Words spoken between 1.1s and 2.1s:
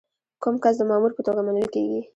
په توګه منل کیږي؟